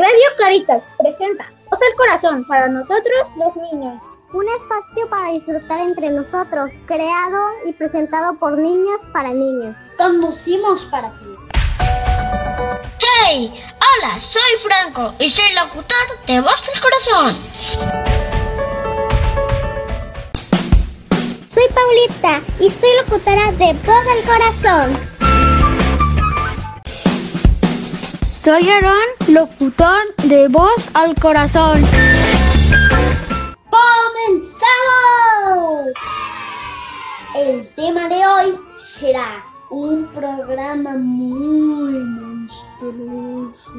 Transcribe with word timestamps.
Radio 0.00 0.30
Caritas 0.38 0.82
presenta 0.96 1.52
Voz 1.70 1.78
al 1.82 1.94
Corazón 1.94 2.46
para 2.46 2.68
nosotros 2.68 3.28
los 3.36 3.54
niños. 3.56 4.00
Un 4.32 4.46
espacio 4.48 5.10
para 5.10 5.32
disfrutar 5.32 5.78
entre 5.80 6.08
nosotros, 6.08 6.70
creado 6.86 7.50
y 7.66 7.72
presentado 7.74 8.34
por 8.38 8.56
niños 8.56 8.98
para 9.12 9.34
niños. 9.34 9.76
Conducimos 9.98 10.86
para 10.86 11.10
ti. 11.18 11.26
¡Hey! 13.26 13.62
Hola, 13.76 14.18
soy 14.20 14.58
Franco 14.62 15.14
y 15.18 15.28
soy 15.28 15.52
locutor 15.52 16.24
de 16.26 16.40
Voz 16.40 16.70
al 16.74 16.80
Corazón. 16.80 17.42
Soy 21.52 21.64
Paulita 21.74 22.40
y 22.58 22.70
soy 22.70 22.90
locutora 23.04 23.52
de 23.52 23.74
Voz 23.74 24.06
al 24.08 24.22
Corazón. 24.24 25.09
Soy 28.42 28.66
Aaron, 28.70 28.96
locutor 29.28 30.00
de 30.24 30.48
Voz 30.48 30.88
al 30.94 31.14
Corazón. 31.16 31.82
¡Comenzamos! 33.68 34.64
El 37.36 37.68
tema 37.74 38.08
de 38.08 38.26
hoy 38.26 38.58
será 38.76 39.44
un 39.68 40.06
programa 40.06 40.96
muy 40.96 42.02
monstruoso. 42.02 43.74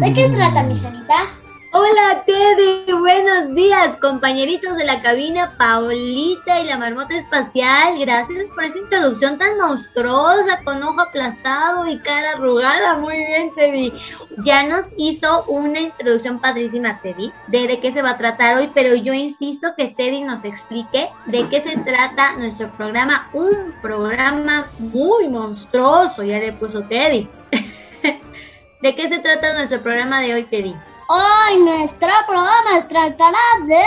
¿De 0.00 0.12
qué 0.12 0.28
trata, 0.30 0.64
mi 0.64 0.76
sanita? 0.76 1.28
Hola 1.76 2.22
Teddy, 2.24 2.92
buenos 2.92 3.52
días 3.52 3.96
compañeritos 3.96 4.76
de 4.76 4.84
la 4.84 5.02
cabina 5.02 5.56
Paulita 5.58 6.60
y 6.60 6.66
la 6.66 6.78
marmota 6.78 7.16
espacial. 7.16 7.98
Gracias 7.98 8.46
por 8.54 8.62
esa 8.62 8.78
introducción 8.78 9.38
tan 9.38 9.58
monstruosa 9.58 10.62
con 10.62 10.80
ojo 10.84 11.00
aplastado 11.00 11.88
y 11.88 11.98
cara 11.98 12.34
arrugada. 12.34 12.94
Muy 12.98 13.16
bien 13.16 13.52
Teddy. 13.56 13.92
Ya 14.44 14.62
nos 14.62 14.92
hizo 14.98 15.46
una 15.48 15.80
introducción 15.80 16.38
padrísima 16.38 17.00
Teddy 17.00 17.32
de, 17.48 17.66
de 17.66 17.80
qué 17.80 17.90
se 17.90 18.02
va 18.02 18.10
a 18.10 18.18
tratar 18.18 18.56
hoy, 18.56 18.70
pero 18.72 18.94
yo 18.94 19.12
insisto 19.12 19.74
que 19.76 19.88
Teddy 19.88 20.22
nos 20.22 20.44
explique 20.44 21.10
de 21.26 21.48
qué 21.48 21.60
se 21.60 21.76
trata 21.78 22.36
nuestro 22.36 22.70
programa. 22.76 23.28
Un 23.32 23.74
programa 23.82 24.68
muy 24.78 25.26
monstruoso, 25.26 26.22
ya 26.22 26.38
le 26.38 26.52
puso 26.52 26.84
Teddy. 26.84 27.28
¿De 28.80 28.94
qué 28.94 29.08
se 29.08 29.18
trata 29.18 29.54
nuestro 29.54 29.82
programa 29.82 30.20
de 30.20 30.34
hoy 30.34 30.44
Teddy? 30.44 30.76
Hoy 31.06 31.58
nuestro 31.58 32.08
programa 32.26 32.88
tratará 32.88 33.38
de 33.66 33.78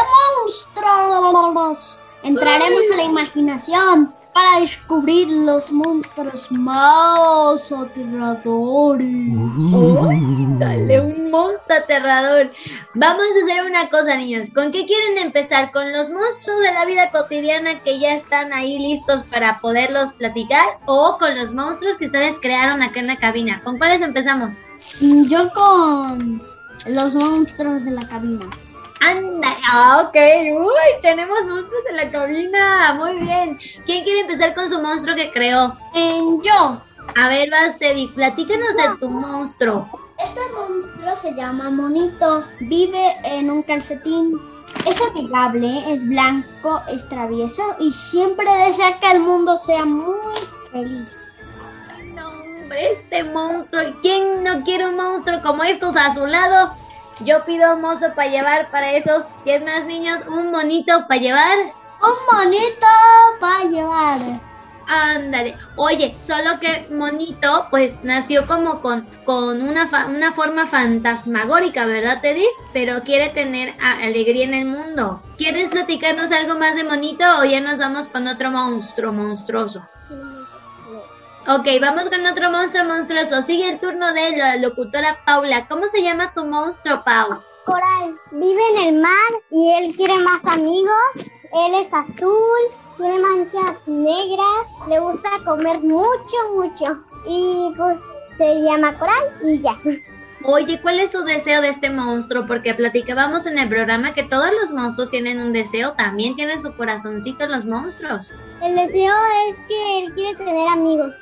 monstruos. 0.46 2.00
Entraremos 2.22 2.84
a 2.94 2.96
la 2.96 3.04
imaginación 3.04 4.14
para 4.34 4.60
descubrir 4.60 5.28
los 5.28 5.72
monstruos 5.72 6.52
más 6.52 7.72
aterradores. 7.72 9.08
Dale, 10.60 11.02
un 11.02 11.32
monstruo 11.32 11.78
aterrador. 11.78 12.52
Vamos 12.94 13.26
a 13.26 13.46
hacer 13.46 13.66
una 13.66 13.90
cosa, 13.90 14.16
niños. 14.16 14.52
¿Con 14.54 14.72
qué 14.72 14.86
quieren 14.86 15.18
empezar? 15.18 15.72
¿Con 15.72 15.92
los 15.92 16.12
monstruos 16.12 16.62
de 16.62 16.72
la 16.72 16.86
vida 16.86 17.10
cotidiana 17.10 17.82
que 17.82 18.00
ya 18.00 18.14
están 18.14 18.54
ahí 18.54 18.78
listos 18.78 19.24
para 19.32 19.60
poderlos 19.60 20.12
platicar? 20.14 20.78
¿O 20.86 21.18
con 21.18 21.36
los 21.36 21.52
monstruos 21.52 21.98
que 21.98 22.06
ustedes 22.06 22.38
crearon 22.40 22.84
acá 22.84 23.00
en 23.00 23.08
la 23.08 23.18
cabina? 23.18 23.60
¿Con 23.64 23.80
cuáles 23.80 24.04
empezamos? 24.04 24.58
Yo 25.02 25.50
con 25.50 26.57
los 26.86 27.16
monstruos 27.16 27.84
de 27.84 27.92
la 27.92 28.08
cabina. 28.08 28.46
Anda, 29.00 29.58
ah, 29.72 30.04
ok. 30.08 30.16
Uy, 30.16 31.02
tenemos 31.02 31.40
monstruos 31.46 31.84
en 31.90 31.98
la 31.98 32.12
cabina. 32.12 32.94
Muy 32.96 33.20
bien. 33.20 33.60
¿Quién 33.86 34.04
quiere 34.04 34.22
empezar 34.22 34.56
con 34.56 34.70
su 34.70 34.82
monstruo 34.82 35.16
que 35.16 35.32
creó? 35.32 35.78
En 35.94 36.42
yo. 36.42 36.82
A 37.16 37.30
ver, 37.30 37.50
vas, 37.50 37.78
Teddy, 37.80 38.08
platícanos 38.08 38.76
de 38.76 38.98
tu 39.00 39.10
monstruo. 39.10 39.88
Este 40.24 40.42
monstruo 40.56 41.16
se 41.16 41.34
llama 41.36 41.70
Monito. 41.70 42.44
Vive 42.62 43.16
en 43.24 43.52
un 43.52 43.64
calcetín. 43.64 44.40
Es 44.86 45.02
amigable, 45.02 45.84
es 45.92 46.08
blanco, 46.08 46.82
es 46.88 47.08
travieso 47.08 47.64
y 47.80 47.92
siempre 47.92 48.46
desea 48.68 49.00
que 49.00 49.12
el 49.12 49.20
mundo 49.22 49.58
sea 49.58 49.86
muy 49.86 50.16
feliz. 50.72 51.27
Hombre, 52.68 52.92
este 52.92 53.24
monstruo. 53.24 53.82
¿Quién 54.02 54.44
no 54.44 54.62
quiere 54.64 54.90
un 54.90 54.98
monstruo 54.98 55.42
como 55.42 55.64
estos 55.64 55.96
a 55.96 56.14
su 56.14 56.26
lado? 56.26 56.74
Yo 57.22 57.46
pido 57.46 57.76
un 57.76 57.82
monstruo 57.82 58.14
para 58.14 58.30
llevar 58.30 58.70
para 58.72 58.92
esos. 58.92 59.28
¿Quién 59.46 59.64
más, 59.64 59.86
niños? 59.86 60.20
Un 60.28 60.52
monito 60.52 61.08
para 61.08 61.22
llevar. 61.22 61.58
Un 61.60 62.38
monito 62.38 62.88
para 63.40 63.64
llevar. 63.70 64.20
Ándale. 64.86 65.56
Oye, 65.78 66.18
solo 66.20 66.60
que 66.60 66.88
Monito, 66.92 67.68
pues 67.70 68.04
nació 68.04 68.46
como 68.48 68.82
con, 68.82 69.06
con 69.24 69.62
una, 69.62 69.88
fa- 69.88 70.08
una 70.08 70.34
forma 70.34 70.68
fantasmagórica, 70.68 71.86
¿verdad, 71.86 72.20
Teddy? 72.22 72.48
Pero 72.74 73.02
quiere 73.04 73.30
tener 73.30 73.76
alegría 73.82 74.44
en 74.44 74.54
el 74.54 74.66
mundo. 74.66 75.22
¿Quieres 75.38 75.70
platicarnos 75.70 76.32
algo 76.34 76.56
más 76.60 76.76
de 76.76 76.84
Monito 76.84 77.24
o 77.40 77.46
ya 77.46 77.62
nos 77.62 77.78
vamos 77.80 78.10
con 78.10 78.28
otro 78.28 78.52
monstruo 78.52 79.14
monstruoso? 79.14 79.88
Ok, 81.50 81.66
vamos 81.80 82.10
con 82.10 82.26
otro 82.26 82.52
monstruo 82.52 82.84
monstruoso. 82.84 83.42
Sigue 83.42 83.70
el 83.70 83.80
turno 83.80 84.12
de 84.12 84.36
la 84.36 84.58
locutora 84.58 85.18
Paula. 85.26 85.66
¿Cómo 85.70 85.88
se 85.88 86.02
llama 86.02 86.34
tu 86.34 86.44
monstruo, 86.44 87.02
Pau? 87.06 87.40
Coral 87.64 88.20
vive 88.32 88.62
en 88.76 88.88
el 88.88 89.02
mar 89.02 89.32
y 89.50 89.72
él 89.72 89.96
quiere 89.96 90.18
más 90.18 90.46
amigos. 90.46 90.92
Él 91.16 91.74
es 91.76 91.94
azul, 91.94 92.60
tiene 92.98 93.20
manchas 93.20 93.78
negras, 93.86 94.66
le 94.90 95.00
gusta 95.00 95.30
comer 95.46 95.80
mucho, 95.80 96.36
mucho. 96.54 97.02
Y 97.26 97.74
pues 97.78 97.98
se 98.38 98.62
llama 98.64 99.00
Coral 99.00 99.24
y 99.46 99.62
ya. 99.62 99.78
Oye, 100.44 100.80
¿cuál 100.82 101.00
es 101.00 101.12
su 101.12 101.24
deseo 101.24 101.62
de 101.62 101.70
este 101.70 101.90
monstruo? 101.90 102.46
Porque 102.46 102.74
platicábamos 102.74 103.48
en 103.48 103.58
el 103.58 103.70
programa 103.70 104.14
que 104.14 104.24
todos 104.24 104.50
los 104.60 104.72
monstruos 104.72 105.10
tienen 105.10 105.42
un 105.42 105.52
deseo, 105.52 105.94
también 105.94 106.36
tienen 106.36 106.62
su 106.62 106.74
corazoncito 106.74 107.48
los 107.48 107.66
monstruos. 107.66 108.34
El 108.62 108.76
deseo 108.76 109.14
es 109.50 109.56
que 109.68 110.00
él 110.00 110.14
quiere 110.14 110.38
tener 110.38 110.68
amigos. 110.70 111.14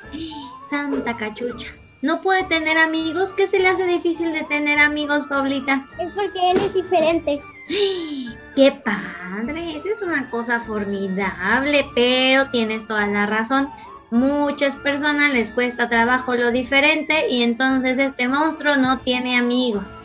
Santa 0.68 1.16
cachucha. 1.16 1.68
¿No 2.02 2.20
puede 2.20 2.44
tener 2.44 2.76
amigos? 2.76 3.32
¿Qué 3.32 3.48
se 3.48 3.58
le 3.58 3.68
hace 3.68 3.86
difícil 3.86 4.32
de 4.32 4.44
tener 4.44 4.78
amigos, 4.78 5.26
Paulita? 5.26 5.86
Es 5.98 6.12
porque 6.12 6.50
él 6.50 6.58
es 6.58 6.74
diferente. 6.74 7.40
¡Qué 8.54 8.72
padre! 8.84 9.76
Esa 9.78 9.90
es 9.90 10.02
una 10.02 10.28
cosa 10.30 10.60
formidable, 10.60 11.86
pero 11.94 12.50
tienes 12.50 12.86
toda 12.86 13.06
la 13.06 13.26
razón. 13.26 13.70
Muchas 14.10 14.76
personas 14.76 15.32
les 15.32 15.50
cuesta 15.50 15.88
trabajo 15.88 16.34
lo 16.34 16.52
diferente 16.52 17.26
y 17.28 17.42
entonces 17.42 17.98
este 17.98 18.28
monstruo 18.28 18.76
no 18.76 19.00
tiene 19.00 19.36
amigos. 19.36 19.96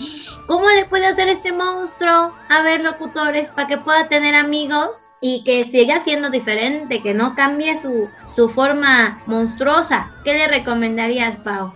¿Cómo 0.48 0.68
le 0.70 0.86
puede 0.86 1.06
hacer 1.06 1.30
este 1.30 1.52
monstruo 1.52 2.34
a 2.50 2.62
ver 2.64 2.82
locutores 2.82 3.52
para 3.52 3.68
que 3.68 3.78
pueda 3.78 4.08
tener 4.08 4.34
amigos 4.36 5.08
y 5.22 5.44
que 5.44 5.64
siga 5.64 6.04
siendo 6.04 6.30
diferente, 6.30 7.02
que 7.04 7.14
no 7.14 7.36
cambie 7.36 7.78
su, 7.78 8.10
su 8.28 8.50
forma 8.50 9.22
monstruosa? 9.28 10.12
¿Qué 10.24 10.34
le 10.34 10.48
recomendarías, 10.48 11.38
Pau? 11.38 11.72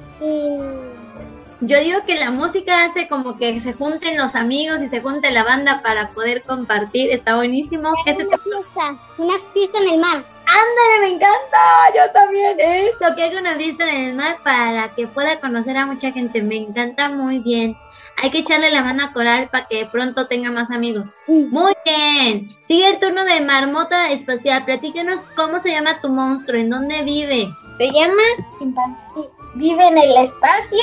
Yo 1.61 1.79
digo 1.79 1.99
que 2.05 2.15
la 2.15 2.31
música 2.31 2.83
hace 2.83 3.07
como 3.07 3.37
que 3.37 3.59
se 3.61 3.73
junten 3.73 4.17
los 4.17 4.35
amigos 4.35 4.81
y 4.81 4.87
se 4.87 4.99
junte 4.99 5.31
la 5.31 5.43
banda 5.43 5.81
para 5.81 6.11
poder 6.11 6.43
compartir. 6.43 7.11
Está 7.11 7.35
buenísimo. 7.37 7.91
¿Qué 8.03 8.13
se 8.13 8.25
una 8.25 8.35
te- 8.37 8.43
fiesta, 8.43 8.99
una 9.17 9.33
fiesta 9.53 9.79
en 9.79 9.93
el 9.93 9.99
mar. 9.99 10.34
Ándale, 10.47 10.99
me 11.01 11.07
encanta. 11.15 11.59
Yo 11.95 12.11
también. 12.11 12.59
Eso, 12.59 13.15
que 13.15 13.23
haga 13.23 13.39
una 13.39 13.55
fiesta 13.55 13.89
en 13.89 14.09
el 14.09 14.15
mar 14.15 14.37
para 14.43 14.93
que 14.95 15.07
pueda 15.07 15.39
conocer 15.39 15.77
a 15.77 15.85
mucha 15.85 16.11
gente. 16.11 16.41
Me 16.41 16.55
encanta 16.55 17.09
muy 17.09 17.39
bien. 17.39 17.77
Hay 18.17 18.31
que 18.31 18.39
echarle 18.39 18.71
la 18.71 18.81
mano 18.81 19.03
a 19.03 19.13
Coral 19.13 19.49
para 19.49 19.67
que 19.67 19.85
pronto 19.87 20.27
tenga 20.27 20.51
más 20.51 20.71
amigos. 20.71 21.15
Muy 21.27 21.73
bien. 21.85 22.49
Sigue 22.61 22.89
el 22.89 22.99
turno 22.99 23.25
de 23.25 23.41
Marmota 23.41 24.09
Espacial. 24.11 24.63
Platícanos 24.65 25.29
cómo 25.35 25.59
se 25.59 25.71
llama 25.71 25.99
tu 26.01 26.09
monstruo, 26.09 26.59
en 26.59 26.69
dónde 26.69 27.01
vive. 27.03 27.49
Se 27.77 27.91
llama 27.91 28.23
chimpancé. 28.59 29.29
Vive 29.55 29.87
en 29.87 29.97
el 29.97 30.17
espacio. 30.17 30.79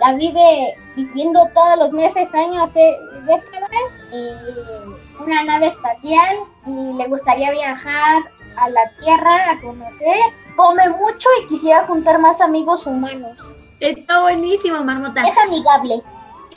La 0.00 0.14
vive 0.14 0.76
viviendo 0.94 1.40
todos 1.54 1.78
los 1.78 1.92
meses, 1.92 2.32
años, 2.34 2.74
eh, 2.76 2.96
décadas. 3.26 3.70
en 4.12 5.06
una 5.18 5.44
nave 5.44 5.68
espacial 5.68 6.36
y 6.66 6.92
le 6.92 7.06
gustaría 7.08 7.50
viajar 7.50 8.22
a 8.56 8.68
la 8.70 8.90
Tierra 9.00 9.50
a 9.50 9.60
conocer. 9.60 10.16
Come 10.56 10.88
mucho 10.90 11.28
y 11.42 11.46
quisiera 11.46 11.86
juntar 11.86 12.18
más 12.18 12.40
amigos 12.40 12.86
humanos. 12.86 13.50
Está 13.80 14.22
buenísimo, 14.22 14.82
Marmota. 14.82 15.22
Es 15.22 15.36
amigable. 15.38 16.02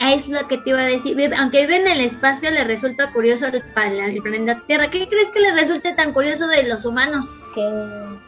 Es 0.00 0.28
lo 0.28 0.48
que 0.48 0.56
te 0.56 0.70
iba 0.70 0.80
a 0.80 0.86
decir. 0.86 1.34
Aunque 1.38 1.66
vive 1.66 1.76
en 1.76 1.88
el 1.88 2.00
espacio, 2.00 2.50
le 2.50 2.64
resulta 2.64 3.12
curioso 3.12 3.46
el, 3.46 3.62
el 3.76 4.22
planeta 4.22 4.62
Tierra. 4.66 4.88
¿Qué 4.88 5.06
crees 5.06 5.28
que 5.30 5.40
le 5.40 5.52
resulte 5.52 5.92
tan 5.92 6.14
curioso 6.14 6.46
de 6.46 6.62
los 6.62 6.86
humanos? 6.86 7.36
Que 7.54 7.62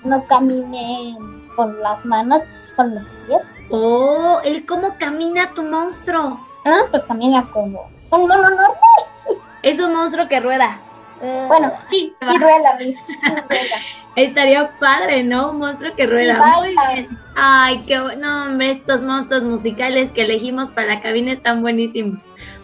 no 0.05 0.27
camine 0.27 1.17
con 1.57 1.81
las 1.81 2.05
manos, 2.05 2.43
con 2.77 2.95
los 2.95 3.07
pies. 3.27 3.41
Oh, 3.71 4.41
el 4.45 4.67
cómo 4.67 4.99
camina 4.99 5.55
tu 5.55 5.63
monstruo. 5.63 6.39
Ah, 6.67 6.83
pues 6.91 7.05
camina 7.05 7.49
como 7.51 7.91
un 8.11 8.21
mono 8.21 8.51
normal. 8.51 8.73
Es 9.63 9.79
un 9.79 9.95
monstruo 9.95 10.29
que 10.29 10.41
rueda. 10.41 10.79
Bueno, 11.47 11.73
sí, 11.89 12.13
y 12.21 12.39
rueda, 12.39 12.77
Miss. 12.79 12.99
Estaría 14.17 14.77
padre, 14.81 15.23
¿no? 15.23 15.51
Un 15.51 15.59
monstruo 15.59 15.95
que 15.95 16.07
rueda. 16.07 16.35
Muy 16.35 16.75
bien. 16.95 17.19
Ay, 17.37 17.83
qué 17.87 18.01
bueno, 18.01 18.47
hombre, 18.47 18.73
estos 18.73 19.03
monstruos 19.03 19.45
musicales 19.45 20.11
que 20.11 20.23
elegimos 20.23 20.73
para 20.73 20.97
la 20.97 21.01
cabina 21.01 21.33
están 21.33 21.63
buenísimos. 21.63 22.19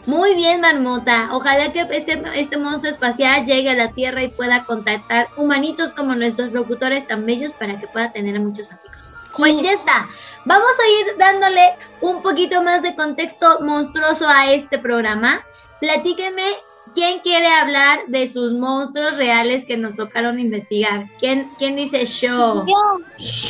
Muy 0.06 0.34
bien, 0.34 0.60
Marmota. 0.60 1.28
Ojalá 1.32 1.72
que 1.72 1.86
este, 1.90 2.22
este 2.34 2.56
monstruo 2.56 2.90
espacial 2.90 3.44
llegue 3.44 3.70
a 3.70 3.74
la 3.74 3.92
Tierra 3.92 4.22
y 4.24 4.28
pueda 4.28 4.64
contactar 4.64 5.28
humanitos 5.36 5.92
como 5.92 6.14
nuestros 6.14 6.52
locutores 6.52 7.06
tan 7.06 7.26
bellos 7.26 7.54
para 7.54 7.78
que 7.78 7.86
pueda 7.86 8.10
tener 8.10 8.36
a 8.36 8.40
muchos 8.40 8.72
amigos. 8.72 9.10
Pues 9.36 9.60
ya 9.62 9.72
está. 9.72 10.08
Vamos 10.46 10.72
a 10.82 10.88
ir 10.88 11.18
dándole 11.18 11.74
un 12.00 12.22
poquito 12.22 12.60
más 12.62 12.82
de 12.82 12.96
contexto 12.96 13.60
monstruoso 13.60 14.26
a 14.28 14.50
este 14.50 14.78
programa. 14.78 15.42
Platíquenme 15.80 16.56
quién 16.98 17.20
quiere 17.20 17.46
hablar 17.46 18.00
de 18.08 18.26
sus 18.26 18.52
monstruos 18.54 19.16
reales 19.16 19.64
que 19.64 19.76
nos 19.76 19.94
tocaron 19.94 20.40
investigar. 20.40 21.06
¿Quién, 21.20 21.48
quién 21.56 21.76
dice 21.76 22.04
show? 22.06 22.66
Yo. 22.66 22.98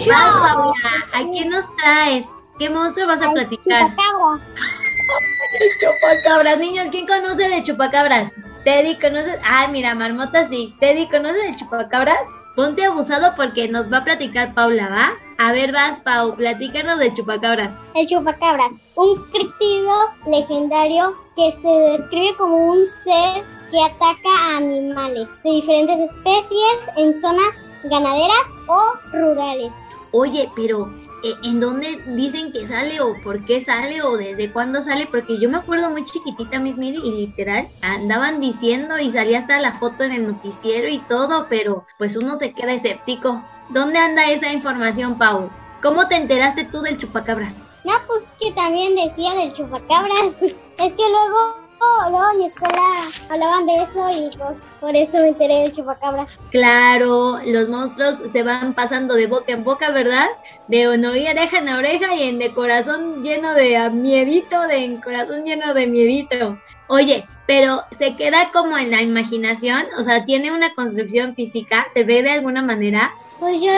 Vas, 0.06 0.52
Paula. 0.52 0.74
¿A 1.14 1.30
quién 1.30 1.48
nos 1.48 1.64
traes? 1.76 2.26
¿Qué 2.58 2.68
monstruo 2.68 3.06
vas 3.06 3.22
a 3.22 3.30
platicar? 3.30 3.86
Chupacabra. 3.86 4.46
Chupacabras, 5.80 6.58
niños, 6.58 6.88
¿quién 6.90 7.06
conoce 7.06 7.48
de 7.48 7.62
chupacabras? 7.62 8.34
Teddy, 8.64 8.98
¿conoces? 8.98 9.38
Ay, 9.42 9.68
mira, 9.68 9.94
Marmota 9.94 10.44
sí. 10.44 10.76
Teddy, 10.78 11.08
¿conoces 11.08 11.42
de 11.42 11.56
chupacabras? 11.56 12.28
Ponte 12.58 12.84
abusado 12.84 13.36
porque 13.36 13.68
nos 13.68 13.88
va 13.88 13.98
a 13.98 14.04
platicar 14.04 14.52
Paula, 14.52 14.88
¿va? 14.88 15.10
A 15.38 15.52
ver, 15.52 15.70
vas, 15.70 16.00
Pau, 16.00 16.34
platícanos 16.34 16.98
de 16.98 17.12
chupacabras. 17.12 17.72
El 17.94 18.08
chupacabras, 18.08 18.74
un 18.96 19.14
críptido 19.30 19.92
legendario 20.26 21.12
que 21.36 21.56
se 21.62 21.68
describe 21.68 22.36
como 22.36 22.56
un 22.56 22.78
ser 23.04 23.44
que 23.70 23.80
ataca 23.80 24.28
a 24.40 24.56
animales 24.56 25.28
de 25.44 25.50
diferentes 25.52 26.10
especies 26.10 26.78
en 26.96 27.20
zonas 27.20 27.50
ganaderas 27.84 28.42
o 28.66 28.94
rurales. 29.12 29.70
Oye, 30.10 30.50
pero 30.56 30.92
¿en 31.22 31.60
dónde 31.60 32.02
dicen 32.16 32.52
que 32.52 32.66
sale 32.66 33.00
o 33.00 33.14
por 33.22 33.44
qué 33.44 33.60
sale 33.60 34.02
o 34.02 34.16
desde 34.16 34.52
cuándo 34.52 34.82
sale? 34.82 35.06
Porque 35.06 35.38
yo 35.38 35.48
me 35.48 35.58
acuerdo 35.58 35.90
muy 35.90 36.04
chiquitita, 36.04 36.58
Miss 36.58 36.76
Miri, 36.76 37.00
y 37.04 37.26
literal 37.26 37.68
andaban 37.80 38.40
diciendo 38.40 38.98
y 38.98 39.10
salía 39.10 39.40
hasta 39.40 39.60
la 39.60 39.74
foto 39.78 40.04
en 40.04 40.12
el 40.12 40.26
noticiero 40.26 40.88
y 40.88 40.98
todo, 41.08 41.46
pero 41.48 41.86
pues 41.98 42.16
uno 42.16 42.36
se 42.36 42.52
queda 42.52 42.74
escéptico. 42.74 43.42
¿Dónde 43.70 43.98
anda 43.98 44.30
esa 44.30 44.52
información, 44.52 45.18
Pau? 45.18 45.50
¿Cómo 45.82 46.08
te 46.08 46.16
enteraste 46.16 46.64
tú 46.64 46.80
del 46.80 46.98
chupacabras? 46.98 47.66
No, 47.84 47.92
pues 48.06 48.22
que 48.40 48.52
también 48.52 48.94
decían 48.94 49.36
del 49.36 49.52
chupacabras. 49.52 50.42
es 50.42 50.92
que 50.92 51.10
luego, 51.10 51.67
luego 52.10 52.30
en 52.32 52.38
mi 52.38 52.46
escuela 52.46 52.82
hablaban 53.30 53.66
de 53.66 53.76
eso 53.76 54.10
y 54.10 54.36
pues 54.36 54.58
por 54.80 54.96
eso 54.96 55.12
me 55.12 55.28
enteré 55.28 55.54
del 55.62 55.72
chupacabras. 55.72 56.38
Claro, 56.50 57.38
los 57.44 57.68
monstruos 57.68 58.16
se 58.16 58.42
van 58.42 58.74
pasando 58.74 59.14
de 59.14 59.26
boca 59.26 59.52
en 59.52 59.64
boca, 59.64 59.90
¿verdad? 59.90 60.28
De 60.66 60.88
oreja 60.88 61.58
en 61.58 61.68
oreja 61.68 62.14
y 62.14 62.22
en 62.22 62.38
de 62.38 62.52
corazón 62.52 63.22
lleno 63.22 63.54
de 63.54 63.90
miedito, 63.90 64.60
de 64.62 64.84
en 64.84 65.00
corazón 65.00 65.44
lleno 65.44 65.74
de 65.74 65.86
miedito. 65.86 66.58
Oye, 66.88 67.26
pero 67.46 67.82
se 67.92 68.16
queda 68.16 68.50
como 68.52 68.76
en 68.76 68.90
la 68.90 69.02
imaginación, 69.02 69.86
o 69.98 70.02
sea, 70.02 70.24
tiene 70.24 70.52
una 70.52 70.74
construcción 70.74 71.34
física, 71.34 71.86
se 71.92 72.04
ve 72.04 72.22
de 72.22 72.30
alguna 72.30 72.62
manera. 72.62 73.12
Pues 73.38 73.60
yo 73.62 73.72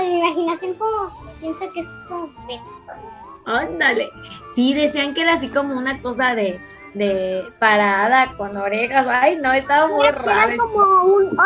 en 0.00 0.10
mi 0.10 0.18
imaginación 0.18 0.74
como 0.74 1.34
pienso 1.40 1.72
que 1.72 1.80
es 1.80 1.86
como. 2.08 2.30
Ándale. 3.46 4.10
Sí, 4.54 4.74
decían 4.74 5.14
que 5.14 5.22
era 5.22 5.34
así 5.34 5.48
como 5.48 5.76
una 5.76 6.02
cosa 6.02 6.34
de, 6.34 6.60
de 6.96 7.44
parada 7.58 8.32
con 8.36 8.56
orejas. 8.56 9.06
Ay, 9.08 9.36
no, 9.42 9.52
estaba 9.52 9.88
muy 9.88 10.06
Era 10.06 10.18
raro. 10.18 10.56
como 10.56 11.04
un 11.04 11.38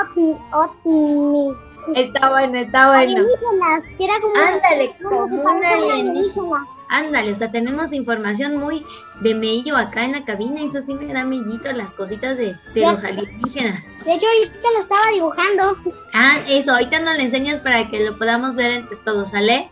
ovni. 0.52 1.54
Está 1.96 2.30
bueno, 2.30 2.58
está 2.58 2.88
bueno. 2.88 3.00
Alienígenas, 3.00 3.84
que 3.98 4.04
era 4.04 4.14
como 4.20 4.34
Ándale, 4.36 4.94
como 5.02 5.48
alienígena. 5.48 6.66
Ándale, 6.92 7.32
o 7.32 7.36
sea, 7.36 7.50
tenemos 7.50 7.92
información 7.92 8.56
muy 8.56 8.84
de 9.20 9.34
mello 9.34 9.76
acá 9.76 10.04
en 10.04 10.12
la 10.12 10.24
cabina. 10.24 10.60
y 10.60 10.68
Eso 10.68 10.80
sí 10.80 10.94
me 10.94 11.12
da 11.12 11.24
mellito 11.24 11.70
las 11.72 11.90
cositas 11.92 12.36
de, 12.36 12.56
de 12.74 12.80
los 12.80 13.02
alienígenas. 13.04 13.86
De 14.04 14.14
hecho, 14.14 14.26
ahorita 14.26 14.68
lo 14.74 14.80
estaba 14.80 15.10
dibujando. 15.14 15.76
Ah, 16.14 16.38
eso, 16.48 16.72
ahorita 16.72 16.98
nos 17.00 17.14
lo 17.16 17.20
enseñas 17.22 17.60
para 17.60 17.88
que 17.88 18.04
lo 18.04 18.18
podamos 18.18 18.56
ver 18.56 18.72
entre 18.72 18.96
todos, 18.98 19.30
¿sale? 19.30 19.70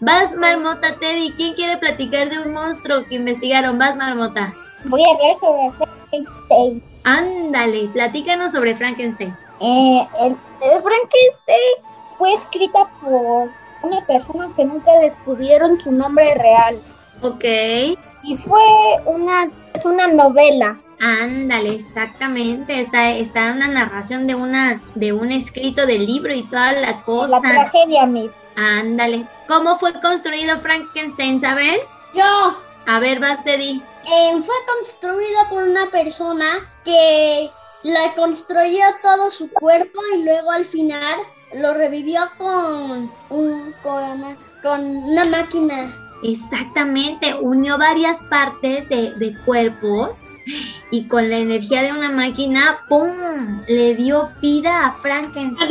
Vas, 0.00 0.34
Marmota, 0.36 0.94
Teddy. 0.94 1.32
¿Quién 1.32 1.54
quiere 1.54 1.76
platicar 1.78 2.30
de 2.30 2.38
un 2.38 2.52
monstruo 2.52 3.04
que 3.06 3.16
investigaron? 3.16 3.78
Vas, 3.78 3.96
Marmota. 3.96 4.52
Voy 4.84 5.02
a 5.02 5.10
hablar 5.10 5.36
sobre 5.40 5.70
Frankenstein. 6.10 6.82
Ándale, 7.04 7.88
platícanos 7.92 8.52
sobre 8.52 8.74
Frankenstein. 8.74 9.36
Eh, 9.60 10.06
el, 10.20 10.28
el 10.62 10.82
Frankenstein 10.82 11.84
fue 12.16 12.34
escrita 12.34 12.88
por 13.00 13.50
una 13.82 14.06
persona 14.06 14.50
que 14.56 14.64
nunca 14.64 14.92
descubrieron 15.00 15.80
su 15.80 15.90
nombre 15.92 16.34
real. 16.34 16.78
Ok. 17.22 17.44
Y 18.22 18.36
fue 18.46 18.62
una, 19.06 19.48
es 19.74 19.84
una 19.84 20.06
novela. 20.08 20.76
Ándale, 21.00 21.76
exactamente. 21.76 22.80
Está, 22.80 23.10
está 23.10 23.52
una 23.52 23.68
narración 23.68 24.26
de 24.26 24.34
una, 24.34 24.80
de 24.94 25.12
un 25.12 25.30
escrito 25.30 25.86
del 25.86 26.06
libro 26.06 26.32
y 26.34 26.42
toda 26.44 26.72
la 26.72 26.80
La 26.80 27.02
cosa. 27.02 27.40
tragedia, 27.40 28.06
Miss. 28.06 28.32
Ándale. 28.56 29.26
¿Cómo 29.46 29.78
fue 29.78 29.92
construido 30.00 30.58
Frankenstein, 30.58 31.40
saben? 31.40 31.78
Yo. 32.14 32.58
A 32.86 32.98
ver, 33.00 33.20
vas, 33.20 33.44
Teddy. 33.44 33.82
Eh, 34.06 34.42
fue 34.42 34.54
construida 34.66 35.48
por 35.50 35.62
una 35.64 35.90
persona 35.90 36.70
que 36.84 37.50
le 37.82 38.14
construyó 38.16 38.84
todo 39.02 39.30
su 39.30 39.50
cuerpo 39.52 40.00
y 40.14 40.22
luego 40.24 40.50
al 40.50 40.64
final 40.64 41.18
lo 41.54 41.74
revivió 41.74 42.20
con, 42.36 43.10
un, 43.30 43.74
con, 43.82 44.36
con 44.62 44.84
una 44.84 45.24
máquina. 45.26 45.94
Exactamente, 46.22 47.34
unió 47.34 47.78
varias 47.78 48.22
partes 48.24 48.88
de, 48.88 49.12
de 49.14 49.36
cuerpos 49.44 50.18
y 50.90 51.06
con 51.06 51.28
la 51.28 51.36
energía 51.36 51.82
de 51.82 51.92
una 51.92 52.10
máquina, 52.10 52.78
¡pum! 52.88 53.62
Le 53.68 53.94
dio 53.94 54.30
vida 54.40 54.86
a 54.86 54.92
Frankenstein. 54.92 55.70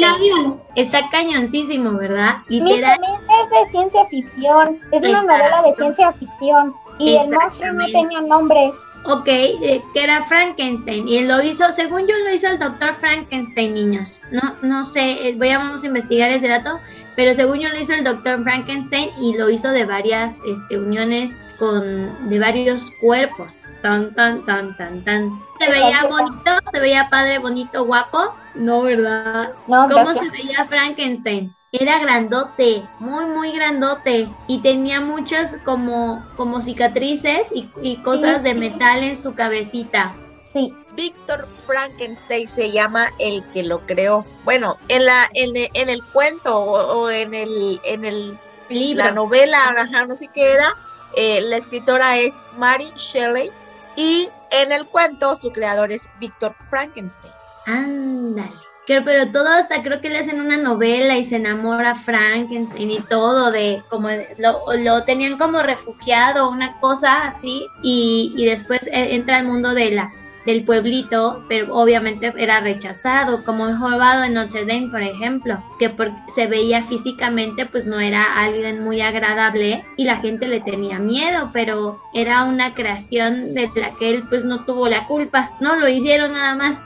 Está 0.75 1.09
cañoncísimo, 1.09 1.93
¿verdad? 1.93 2.37
Literal. 2.47 2.99
es 3.01 3.49
de 3.49 3.71
ciencia 3.71 4.05
ficción. 4.05 4.79
Es 4.91 5.01
una 5.01 5.23
novela 5.23 5.63
de 5.63 5.73
ciencia 5.73 6.13
ficción. 6.13 6.73
Y 6.99 7.15
el 7.15 7.29
monstruo 7.29 7.73
no 7.73 7.85
tenía 7.85 8.21
nombre. 8.21 8.73
Ok, 9.03 9.27
eh, 9.27 9.81
que 9.93 10.03
era 10.03 10.23
Frankenstein. 10.23 11.07
Y 11.07 11.23
lo 11.23 11.41
hizo, 11.41 11.71
según 11.71 12.07
yo 12.07 12.15
lo 12.25 12.33
hizo 12.33 12.47
el 12.47 12.59
doctor 12.59 12.93
Frankenstein, 12.95 13.73
niños. 13.73 14.19
No, 14.31 14.53
no 14.61 14.83
sé, 14.83 15.29
eh, 15.29 15.35
voy 15.37 15.49
a, 15.49 15.59
vamos 15.59 15.83
a 15.83 15.87
investigar 15.87 16.29
ese 16.29 16.49
dato. 16.49 16.79
Pero 17.15 17.33
según 17.33 17.59
yo 17.59 17.69
lo 17.69 17.79
hizo 17.79 17.93
el 17.93 18.03
doctor 18.03 18.43
Frankenstein 18.43 19.09
y 19.19 19.35
lo 19.37 19.49
hizo 19.49 19.69
de 19.69 19.85
varias 19.85 20.39
este, 20.45 20.77
uniones 20.77 21.41
con 21.57 22.29
de 22.29 22.39
varios 22.39 22.91
cuerpos. 23.01 23.63
Tan, 23.81 24.13
tan, 24.13 24.45
tan, 24.45 24.75
tan, 24.75 25.03
tan. 25.03 25.39
¿Se 25.59 25.71
veía 25.71 26.05
bonito? 26.07 26.51
¿Se 26.71 26.79
veía 26.79 27.09
padre, 27.09 27.39
bonito, 27.39 27.85
guapo? 27.85 28.35
No, 28.55 28.81
¿verdad? 28.83 29.49
No, 29.67 29.87
¿Cómo 29.89 30.03
gracias. 30.03 30.31
se 30.31 30.31
veía 30.31 30.65
Frankenstein? 30.65 31.55
Era 31.79 31.99
grandote, 31.99 32.87
muy, 32.99 33.25
muy 33.25 33.51
grandote. 33.51 34.29
Y 34.47 34.61
tenía 34.61 35.01
muchas 35.01 35.57
como, 35.65 36.25
como 36.35 36.61
cicatrices 36.61 37.51
y, 37.53 37.69
y 37.81 37.97
cosas 37.97 38.43
de 38.43 38.53
metal 38.53 39.03
en 39.03 39.15
su 39.15 39.35
cabecita. 39.35 40.13
Sí. 40.41 40.73
Víctor 40.95 41.47
Frankenstein 41.67 42.47
se 42.47 42.71
llama 42.71 43.09
el 43.19 43.43
que 43.51 43.61
lo 43.63 43.85
creó. 43.85 44.25
Bueno, 44.45 44.77
en 44.87 45.05
la 45.05 45.29
en, 45.35 45.51
en 45.55 45.89
el 45.89 46.03
cuento 46.03 46.57
o, 46.59 47.01
o 47.01 47.09
en 47.11 47.35
el 47.35 47.79
en 47.83 48.03
el 48.03 48.37
Libro. 48.69 49.03
la 49.03 49.11
novela, 49.11 49.59
ajá, 49.77 50.05
no 50.07 50.15
sé 50.15 50.27
qué 50.33 50.51
era, 50.51 50.73
eh, 51.15 51.39
la 51.41 51.57
escritora 51.57 52.17
es 52.17 52.41
Mary 52.57 52.91
Shelley 52.95 53.51
y 53.95 54.29
en 54.51 54.71
el 54.71 54.87
cuento 54.87 55.35
su 55.35 55.51
creador 55.51 55.91
es 55.91 56.09
Víctor 56.19 56.55
Frankenstein. 56.69 57.33
Ándale. 57.65 58.51
Pero 58.87 59.31
todo 59.31 59.49
hasta 59.49 59.83
creo 59.83 59.99
que 59.99 60.09
le 60.09 60.19
hacen 60.19 60.39
una 60.39 60.55
novela 60.55 61.17
y 61.17 61.23
se 61.25 61.35
enamora 61.35 61.93
Frankenstein 61.93 62.89
y 62.89 62.99
todo 63.01 63.51
de 63.51 63.83
como 63.89 64.07
lo, 64.37 64.61
lo 64.77 65.03
tenían 65.03 65.37
como 65.37 65.61
refugiado, 65.61 66.49
una 66.49 66.79
cosa 66.79 67.25
así, 67.25 67.67
y, 67.83 68.33
y 68.37 68.45
después 68.45 68.87
eh, 68.87 69.15
entra 69.15 69.37
al 69.37 69.45
mundo 69.45 69.73
de 69.73 69.91
la 69.91 70.11
del 70.47 70.63
pueblito, 70.63 71.43
pero 71.49 71.75
obviamente 71.75 72.33
era 72.37 72.61
rechazado, 72.61 73.43
como 73.43 73.67
el 73.67 73.75
jorobado 73.75 74.21
de 74.21 74.29
Notre 74.29 74.65
Dame, 74.65 74.87
por 74.89 75.03
ejemplo, 75.03 75.61
que 75.77 75.93
se 76.33 76.47
veía 76.47 76.81
físicamente, 76.81 77.65
pues 77.65 77.85
no 77.85 77.99
era 77.99 78.23
alguien 78.41 78.81
muy 78.81 79.01
agradable 79.01 79.83
y 79.97 80.05
la 80.05 80.15
gente 80.15 80.47
le 80.47 80.61
tenía 80.61 80.99
miedo, 80.99 81.49
pero 81.51 81.99
era 82.13 82.45
una 82.45 82.73
creación 82.73 83.53
de 83.53 83.69
la 83.75 83.91
que 83.99 84.09
él 84.09 84.23
pues 84.29 84.45
no 84.45 84.63
tuvo 84.63 84.87
la 84.87 85.05
culpa, 85.05 85.51
no 85.59 85.75
lo 85.75 85.89
hicieron 85.89 86.31
nada 86.31 86.55
más. 86.55 86.85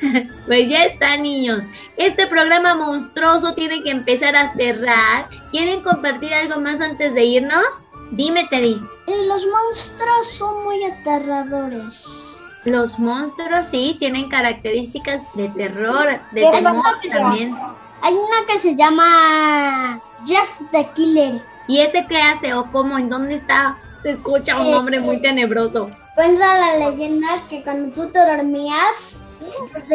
Pues 0.46 0.68
ya 0.68 0.84
está, 0.84 1.16
niños. 1.16 1.66
Este 1.96 2.26
programa 2.26 2.74
monstruoso 2.74 3.52
tiene 3.54 3.82
que 3.82 3.90
empezar 3.90 4.34
a 4.34 4.52
cerrar. 4.54 5.28
¿Quieren 5.50 5.82
compartir 5.82 6.32
algo 6.34 6.60
más 6.60 6.80
antes 6.80 7.14
de 7.14 7.24
irnos? 7.24 7.86
Dime, 8.12 8.46
Teddy. 8.50 8.80
los 9.28 9.46
monstruos 9.46 10.28
son 10.32 10.64
muy 10.64 10.82
aterradores. 10.84 12.26
Los 12.64 12.98
monstruos 12.98 13.66
sí 13.66 13.96
tienen 13.98 14.28
características 14.28 15.22
de 15.34 15.48
terror, 15.50 16.20
de 16.32 16.50
temor 16.50 16.84
también. 17.10 17.56
Hay 18.02 18.14
una 18.14 18.46
que 18.48 18.58
se 18.58 18.74
llama 18.76 20.00
Jeff 20.26 20.50
the 20.72 20.88
Killer. 20.94 21.42
¿Y 21.68 21.80
ese 21.80 22.04
qué 22.08 22.20
hace 22.20 22.52
o 22.54 22.70
cómo? 22.72 22.98
¿En 22.98 23.08
dónde 23.08 23.34
está? 23.36 23.78
Se 24.02 24.10
escucha 24.12 24.58
un 24.60 24.66
Eh, 24.66 24.70
nombre 24.72 25.00
muy 25.00 25.20
tenebroso. 25.22 25.88
Cuenta 26.16 26.58
la 26.58 26.90
leyenda 26.90 27.28
que 27.48 27.62
cuando 27.62 27.92
tú 27.94 28.10
te 28.10 28.18
dormías, 28.18 29.20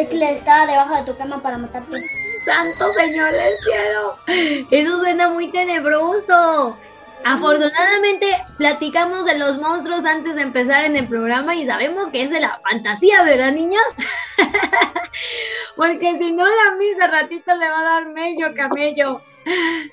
Killer 0.08 0.32
estaba 0.32 0.66
debajo 0.66 0.96
de 0.96 1.02
tu 1.04 1.16
cama 1.16 1.42
para 1.42 1.58
matarte. 1.58 2.02
Santo 2.44 2.92
Señor 2.92 3.32
del 3.32 3.54
cielo. 3.58 4.66
Eso 4.70 4.98
suena 4.98 5.28
muy 5.28 5.50
tenebroso. 5.50 6.76
Afortunadamente 7.24 8.26
platicamos 8.56 9.24
de 9.24 9.36
los 9.36 9.58
monstruos 9.58 10.04
antes 10.04 10.36
de 10.36 10.42
empezar 10.42 10.84
en 10.84 10.96
el 10.96 11.08
programa 11.08 11.56
y 11.56 11.66
sabemos 11.66 12.08
que 12.10 12.22
es 12.22 12.30
de 12.30 12.38
la 12.38 12.60
fantasía, 12.68 13.24
¿verdad, 13.24 13.52
niños? 13.52 13.82
Porque 15.76 16.16
si 16.18 16.30
no, 16.30 16.44
la 16.44 16.76
misa 16.78 17.08
ratito 17.08 17.54
le 17.56 17.68
va 17.68 17.80
a 17.80 17.84
dar 17.84 18.06
mello 18.06 18.54
camello. 18.54 19.22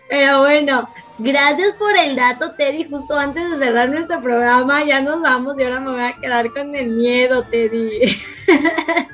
Pero 0.10 0.41
bueno, 0.41 0.88
gracias 1.17 1.74
por 1.74 1.98
el 1.98 2.15
dato, 2.15 2.51
Teddy. 2.51 2.88
Justo 2.89 3.17
antes 3.17 3.50
de 3.50 3.65
cerrar 3.65 3.89
nuestro 3.89 4.22
programa, 4.22 4.83
ya 4.83 5.01
nos 5.01 5.22
vamos 5.22 5.60
y 5.60 5.63
ahora 5.63 5.79
me 5.79 5.91
voy 5.91 6.03
a 6.03 6.13
quedar 6.13 6.51
con 6.51 6.75
el 6.75 6.88
miedo, 6.88 7.43
Teddy. 7.43 8.22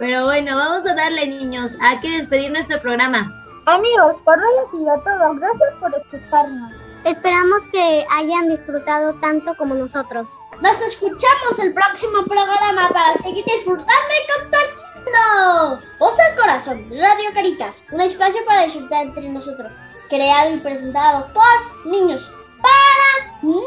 Pero 0.00 0.24
bueno, 0.24 0.56
vamos 0.56 0.88
a 0.88 0.94
darle, 0.94 1.26
niños. 1.26 1.76
Hay 1.82 2.00
que 2.00 2.10
despedir 2.16 2.50
nuestro 2.50 2.80
programa. 2.80 3.30
Amigos, 3.66 4.16
por 4.24 4.38
hoy 4.38 4.54
ha 4.58 4.70
sido 4.70 4.98
todo. 5.04 5.34
Gracias 5.34 5.74
por 5.78 5.94
escucharnos. 5.94 6.72
Esperamos 7.04 7.66
que 7.70 8.06
hayan 8.10 8.48
disfrutado 8.48 9.12
tanto 9.20 9.54
como 9.56 9.74
nosotros. 9.74 10.30
Nos 10.62 10.80
escuchamos 10.80 11.58
el 11.58 11.74
próximo 11.74 12.24
programa 12.24 12.88
para 12.88 13.14
seguir 13.18 13.44
disfrutando 13.44 13.90
y 13.90 14.26
compartiendo. 14.32 15.86
Voz 15.98 16.18
al 16.18 16.34
corazón, 16.36 16.86
Radio 16.90 17.30
Caritas, 17.34 17.84
un 17.92 18.00
espacio 18.00 18.42
para 18.46 18.64
disfrutar 18.64 19.04
entre 19.04 19.28
nosotros. 19.28 19.70
Creado 20.08 20.54
y 20.54 20.60
presentado 20.60 21.30
por 21.34 21.86
niños 21.86 22.32
para 22.62 23.34
niños. 23.42 23.66